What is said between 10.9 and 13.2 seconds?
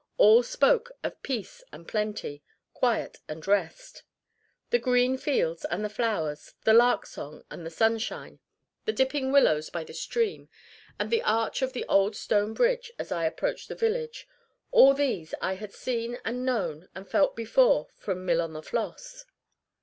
and the arch of the old stone bridge as